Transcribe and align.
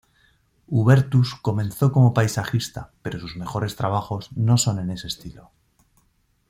Hubertus 0.65 1.35
comenzó 1.43 1.91
como 1.91 2.11
paisajista 2.11 2.89
pero 3.03 3.19
sus 3.19 3.35
mejores 3.37 3.75
trabajos 3.75 4.31
no 4.35 4.57
son 4.57 4.79
en 4.79 4.89
ese 4.89 5.05
estilo. 5.05 5.51